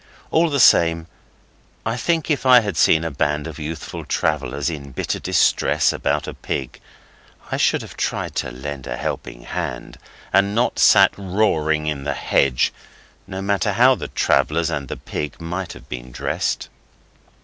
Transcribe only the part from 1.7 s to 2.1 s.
I